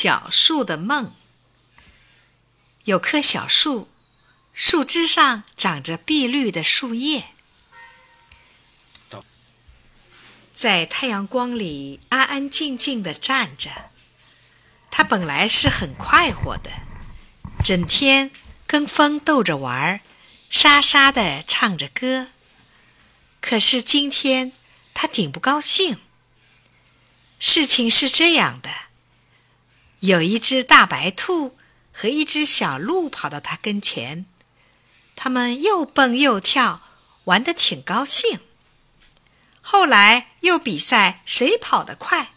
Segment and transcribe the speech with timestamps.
[0.00, 1.12] 小树的梦。
[2.84, 3.90] 有棵小树，
[4.52, 7.30] 树枝上长着碧绿的树叶，
[10.54, 13.90] 在太阳光里安安静静的站着。
[14.88, 16.70] 它本来是很快活的，
[17.64, 18.30] 整天
[18.68, 20.00] 跟风逗着玩儿，
[20.48, 22.28] 沙沙的唱着歌。
[23.40, 24.52] 可是今天，
[24.94, 25.98] 它挺不高兴。
[27.40, 28.70] 事情是这样的：
[30.00, 31.56] 有一只大白兔
[31.92, 34.26] 和一只小鹿跑到它跟前，
[35.16, 36.82] 它们又蹦又跳，
[37.24, 38.40] 玩得挺高兴。
[39.60, 42.30] 后来又比赛谁跑得快，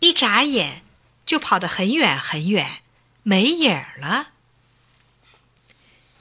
[0.00, 0.82] 一眨眼
[1.26, 2.82] 就跑得很远很远，
[3.22, 4.30] 没影儿了。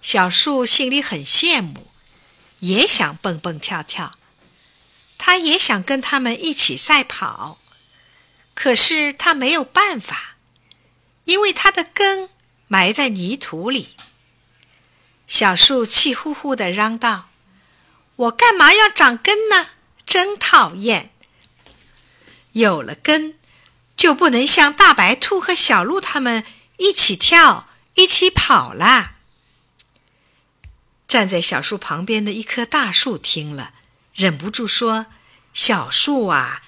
[0.02, 1.88] 小树心里很羡慕，
[2.60, 4.18] 也想蹦蹦跳跳，
[5.18, 7.58] 它也想跟他们一起赛跑。
[8.54, 10.36] 可是他没有办法，
[11.30, 12.28] 因为它的根
[12.68, 13.96] 埋在泥土里。
[15.28, 17.30] 小树气呼呼地嚷道
[18.18, 19.68] ：“我干嘛要长根呢？
[20.08, 21.12] 真讨厌！
[22.54, 23.38] 有了根，
[23.96, 26.44] 就不能像大白兔和小鹿他们
[26.78, 29.18] 一起跳、一起跑啦。”
[31.08, 33.74] 站在小树旁边的一棵大树听了，
[34.16, 35.06] 忍不住说
[35.54, 36.64] ：“小树啊，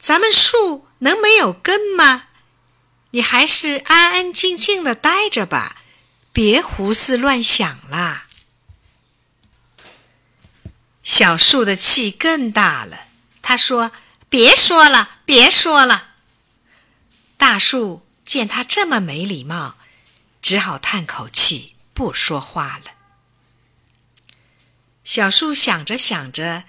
[0.00, 2.28] 咱们树……”能没有根吗？
[3.14, 5.76] 你还是安安静静的待着吧，
[6.32, 8.26] 别胡思乱想啦。
[11.04, 13.06] 小树的气更大了，
[13.40, 13.92] 他说
[14.28, 16.14] ：“别说了，别说了。”
[17.38, 19.76] 大树见他这么没礼貌，
[20.42, 22.90] 只好叹口气，不说话了。
[25.04, 26.64] 小树想着想着，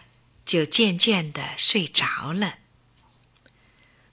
[0.45, 2.59] 就渐渐的睡着了。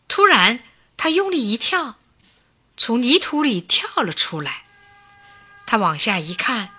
[0.09, 0.65] 突然，
[0.97, 1.99] 他用力一跳，
[2.77, 4.65] 从泥土里跳了出来。
[5.67, 6.71] 他往下一看，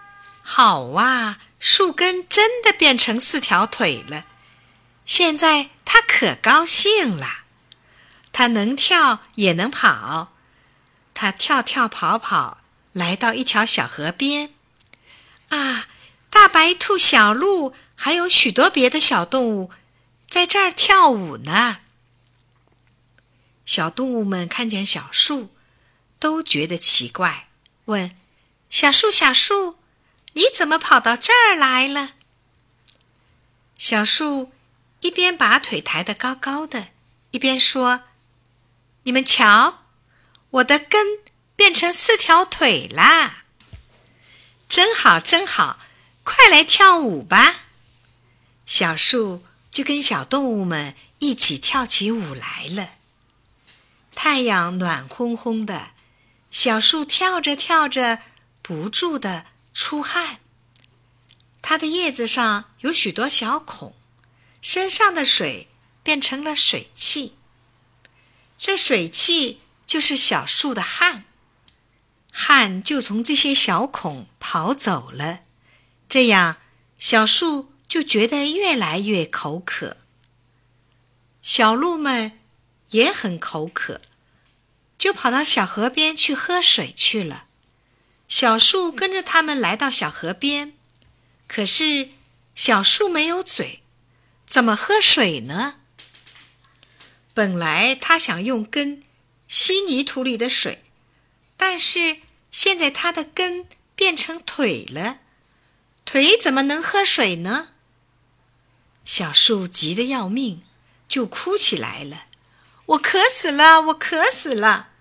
[0.41, 4.25] 好哇，树根真的变成四条腿了。
[5.05, 7.27] 现在他可高兴了，
[8.31, 10.33] 他能跳也能跑。
[11.13, 12.59] 他跳跳跑跑，
[12.91, 14.53] 来到一条小河边。
[15.49, 15.87] 啊，
[16.29, 19.71] 大白兔、小鹿，还有许多别的小动物，
[20.27, 21.79] 在这儿跳舞呢。
[23.65, 25.53] 小动物们看见小树，
[26.23, 27.49] 都觉得奇怪，
[27.83, 28.15] 问
[28.71, 29.77] ：“小树，小树，
[30.31, 32.13] 你怎么跑到这儿来了？”
[33.77, 34.53] 小树
[35.01, 36.91] 一边把腿抬得高高的，
[37.31, 38.03] 一边说
[39.03, 39.83] ：“你们瞧，
[40.49, 41.19] 我的根
[41.57, 43.43] 变成四条腿啦！
[44.69, 45.77] 真好，真好，
[46.23, 47.65] 快来跳舞吧！”
[48.65, 52.91] 小树就跟小动物们一起跳起舞来了。
[54.15, 55.91] 太阳暖烘烘的，
[56.53, 58.19] 小树跳着跳着，
[58.61, 60.39] 不住的出汗。
[61.61, 63.93] 它的叶子上有许多小孔，
[64.61, 65.67] 身上的水
[66.01, 67.33] 变成了水汽。
[68.57, 71.25] 这水汽就是小树的汗，
[72.31, 75.39] 汗就从这些小孔跑走了。
[76.07, 76.57] 这样，
[76.97, 79.97] 小树就觉得越来越口渴。
[81.41, 82.39] 小鹿们。
[82.93, 84.01] 也很口渴，
[85.03, 87.47] 就跑到小河边去喝水去了。
[88.29, 90.77] 小树跟着他们来到小河边，
[91.45, 92.11] 可是
[92.55, 93.81] 小树没有嘴，
[94.47, 95.81] 怎么喝水呢？
[97.33, 99.03] 本来他想用根
[99.49, 100.85] 吸泥土里的水，
[101.57, 105.19] 但是现在他的根变成腿了，
[106.05, 107.71] 腿怎么能喝水呢？
[109.03, 110.63] 小树急得要命，
[111.09, 112.27] 就哭起来了。
[112.85, 114.91] 我渴死了，我渴死了。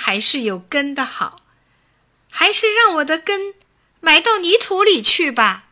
[0.00, 1.42] 还是有根的好，
[2.30, 3.52] 还是让我的根
[3.98, 5.70] 埋到泥土里去吧。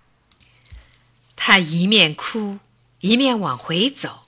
[1.36, 2.58] 他一面哭，
[2.98, 4.26] 一面往回走。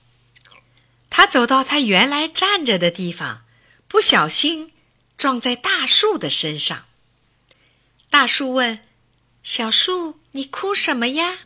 [1.09, 3.43] 他走到他原来站着的地方，
[3.89, 4.71] 不小心
[5.17, 6.85] 撞在大树的身上。
[8.09, 8.81] 大树问
[9.43, 11.39] ：“小树，你哭什么呀？”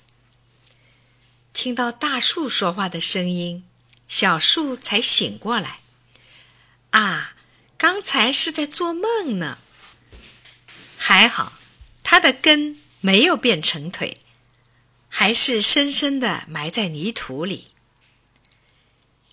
[1.53, 3.65] 听到大树说话的声音。
[4.07, 5.79] 小树才醒过来，
[6.91, 7.33] 啊，
[7.83, 9.57] 刚才是在做梦呢。
[10.95, 11.59] 还好，
[12.01, 14.21] 它的根没有变成腿，
[15.09, 17.71] 还是深深的埋在泥土里。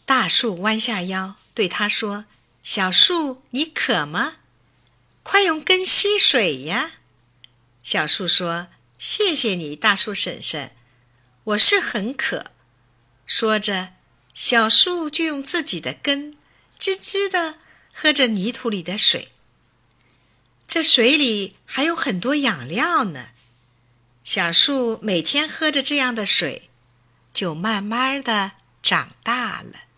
[0.04, 2.24] 大树弯下腰对他说
[2.64, 4.38] ：“小树，你渴吗？
[5.22, 6.94] 快用根吸水呀。”
[7.84, 8.66] 小树说
[8.98, 10.74] ：“谢谢你，大树婶婶，
[11.44, 12.46] 我是很渴。”
[13.24, 13.92] 说着。
[14.34, 16.36] 小树就用自己的根，
[16.78, 17.58] 吱吱的
[17.92, 19.32] 喝着泥土里的水。
[20.66, 23.30] 这水里还有很多养料呢。
[24.22, 26.70] 小树每天喝着这样的水，
[27.34, 28.52] 就慢慢的
[28.82, 29.89] 长大了。